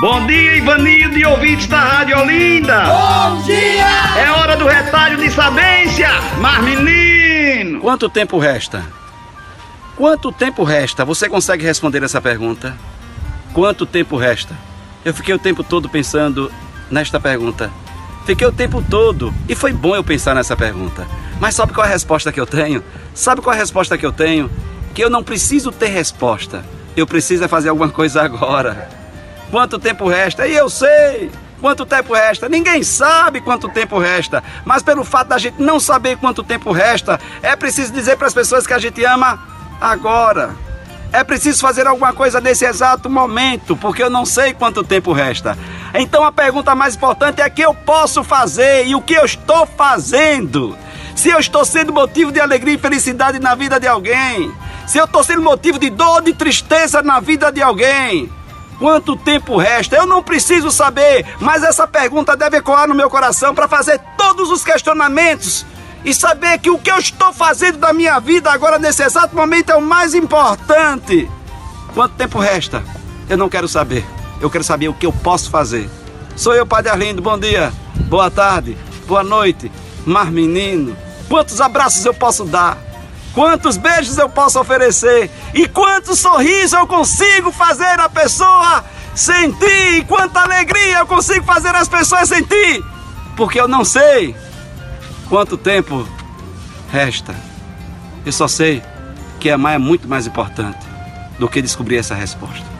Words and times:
Bom 0.00 0.26
dia, 0.26 0.56
Ivanildo 0.56 1.18
e 1.18 1.26
ouvintes 1.26 1.66
da 1.66 1.78
Rádio 1.78 2.18
Olinda. 2.18 2.84
Bom 2.86 3.42
dia! 3.42 3.84
É 4.18 4.30
hora 4.30 4.56
do 4.56 4.66
retalho 4.66 5.18
de 5.18 5.30
sabência, 5.30 6.08
mas 6.40 6.64
menino. 6.64 7.80
Quanto 7.80 8.08
tempo 8.08 8.38
resta? 8.38 8.82
Quanto 9.94 10.32
tempo 10.32 10.64
resta? 10.64 11.04
Você 11.04 11.28
consegue 11.28 11.66
responder 11.66 12.02
essa 12.02 12.18
pergunta? 12.18 12.74
Quanto 13.52 13.84
tempo 13.84 14.16
resta? 14.16 14.56
Eu 15.04 15.12
fiquei 15.12 15.34
o 15.34 15.38
tempo 15.38 15.62
todo 15.62 15.86
pensando 15.86 16.50
nesta 16.90 17.20
pergunta. 17.20 17.70
Fiquei 18.24 18.46
o 18.46 18.52
tempo 18.52 18.82
todo 18.82 19.34
e 19.50 19.54
foi 19.54 19.70
bom 19.70 19.94
eu 19.94 20.02
pensar 20.02 20.34
nessa 20.34 20.56
pergunta. 20.56 21.06
Mas 21.38 21.54
sabe 21.54 21.74
qual 21.74 21.84
é 21.84 21.90
a 21.90 21.92
resposta 21.92 22.32
que 22.32 22.40
eu 22.40 22.46
tenho? 22.46 22.82
Sabe 23.12 23.42
qual 23.42 23.52
é 23.52 23.58
a 23.58 23.60
resposta 23.60 23.98
que 23.98 24.06
eu 24.06 24.12
tenho? 24.12 24.50
Que 24.94 25.04
eu 25.04 25.10
não 25.10 25.22
preciso 25.22 25.70
ter 25.70 25.88
resposta. 25.88 26.64
Eu 26.96 27.06
preciso 27.06 27.44
é 27.44 27.48
fazer 27.48 27.68
alguma 27.68 27.90
coisa 27.90 28.22
agora. 28.22 28.99
Quanto 29.50 29.78
tempo 29.78 30.08
resta? 30.08 30.46
E 30.46 30.54
eu 30.54 30.70
sei! 30.70 31.30
Quanto 31.60 31.84
tempo 31.84 32.14
resta? 32.14 32.48
Ninguém 32.48 32.82
sabe 32.82 33.40
quanto 33.40 33.68
tempo 33.68 33.98
resta. 33.98 34.42
Mas 34.64 34.82
pelo 34.82 35.04
fato 35.04 35.28
da 35.28 35.38
gente 35.38 35.60
não 35.60 35.78
saber 35.78 36.16
quanto 36.16 36.42
tempo 36.42 36.72
resta, 36.72 37.20
é 37.42 37.54
preciso 37.54 37.92
dizer 37.92 38.16
para 38.16 38.28
as 38.28 38.34
pessoas 38.34 38.66
que 38.66 38.72
a 38.72 38.78
gente 38.78 39.04
ama 39.04 39.38
agora. 39.80 40.56
É 41.12 41.24
preciso 41.24 41.60
fazer 41.60 41.86
alguma 41.86 42.12
coisa 42.12 42.40
nesse 42.40 42.64
exato 42.64 43.10
momento, 43.10 43.76
porque 43.76 44.02
eu 44.02 44.08
não 44.08 44.24
sei 44.24 44.54
quanto 44.54 44.84
tempo 44.84 45.12
resta. 45.12 45.58
Então 45.92 46.24
a 46.24 46.30
pergunta 46.30 46.74
mais 46.74 46.94
importante 46.94 47.42
é 47.42 47.46
o 47.46 47.50
que 47.50 47.62
eu 47.62 47.74
posso 47.74 48.22
fazer 48.22 48.86
e 48.86 48.94
o 48.94 49.02
que 49.02 49.14
eu 49.14 49.24
estou 49.24 49.66
fazendo. 49.66 50.78
Se 51.16 51.28
eu 51.28 51.38
estou 51.40 51.64
sendo 51.64 51.92
motivo 51.92 52.30
de 52.30 52.40
alegria 52.40 52.74
e 52.74 52.78
felicidade 52.78 53.40
na 53.40 53.54
vida 53.56 53.78
de 53.80 53.88
alguém, 53.88 54.54
se 54.86 54.98
eu 54.98 55.04
estou 55.04 55.22
sendo 55.24 55.42
motivo 55.42 55.78
de 55.78 55.90
dor, 55.90 56.22
de 56.22 56.32
tristeza 56.32 57.02
na 57.02 57.18
vida 57.18 57.50
de 57.50 57.60
alguém, 57.60 58.30
Quanto 58.80 59.14
tempo 59.14 59.58
resta? 59.58 59.94
Eu 59.94 60.06
não 60.06 60.22
preciso 60.22 60.70
saber, 60.70 61.26
mas 61.38 61.62
essa 61.62 61.86
pergunta 61.86 62.34
deve 62.34 62.56
ecoar 62.56 62.88
no 62.88 62.94
meu 62.94 63.10
coração 63.10 63.54
para 63.54 63.68
fazer 63.68 64.00
todos 64.16 64.50
os 64.50 64.64
questionamentos 64.64 65.66
e 66.02 66.14
saber 66.14 66.58
que 66.58 66.70
o 66.70 66.78
que 66.78 66.90
eu 66.90 66.96
estou 66.96 67.30
fazendo 67.30 67.76
da 67.76 67.92
minha 67.92 68.18
vida 68.18 68.50
agora 68.50 68.78
nesse 68.78 69.02
exato 69.02 69.36
momento 69.36 69.68
é 69.68 69.76
o 69.76 69.82
mais 69.82 70.14
importante. 70.14 71.30
Quanto 71.92 72.14
tempo 72.14 72.38
resta? 72.38 72.82
Eu 73.28 73.36
não 73.36 73.50
quero 73.50 73.68
saber. 73.68 74.02
Eu 74.40 74.48
quero 74.48 74.64
saber 74.64 74.88
o 74.88 74.94
que 74.94 75.04
eu 75.04 75.12
posso 75.12 75.50
fazer. 75.50 75.86
Sou 76.34 76.54
eu, 76.54 76.64
Padre 76.64 76.90
Arlindo. 76.90 77.20
Bom 77.20 77.38
dia, 77.38 77.70
boa 78.08 78.30
tarde, 78.30 78.78
boa 79.06 79.22
noite. 79.22 79.70
Mar 80.06 80.32
menino, 80.32 80.96
quantos 81.28 81.60
abraços 81.60 82.02
eu 82.06 82.14
posso 82.14 82.46
dar? 82.46 82.78
Quantos 83.34 83.76
beijos 83.76 84.18
eu 84.18 84.28
posso 84.28 84.60
oferecer 84.60 85.30
e 85.54 85.68
quantos 85.68 86.18
sorrisos 86.18 86.72
eu 86.72 86.86
consigo 86.86 87.50
fazer 87.52 87.98
a 88.00 88.08
pessoa 88.08 88.84
sentir, 89.14 89.98
e 89.98 90.04
quanta 90.04 90.40
alegria 90.40 90.98
eu 90.98 91.06
consigo 91.06 91.44
fazer 91.44 91.74
as 91.74 91.88
pessoas 91.88 92.28
sentir, 92.28 92.84
porque 93.36 93.60
eu 93.60 93.68
não 93.68 93.84
sei 93.84 94.34
quanto 95.28 95.56
tempo 95.56 96.06
resta. 96.92 97.34
Eu 98.24 98.32
só 98.32 98.46
sei 98.48 98.82
que 99.38 99.50
amar 99.50 99.74
é 99.74 99.78
muito 99.78 100.08
mais 100.08 100.26
importante 100.26 100.86
do 101.38 101.48
que 101.48 101.62
descobrir 101.62 101.96
essa 101.96 102.14
resposta. 102.14 102.79